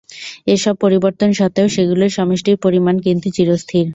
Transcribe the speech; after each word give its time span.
এ-সব 0.47 0.75
পরিবর্তন 0.83 1.29
সত্ত্বেও 1.33 1.67
সেগুলির 1.69 2.11
সমষ্টির 2.11 2.57
পরিমাণ 2.57 2.95
কিন্তু 3.05 3.27
চিরস্থির। 3.35 3.85